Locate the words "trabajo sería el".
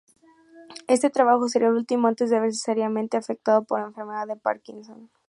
1.11-1.75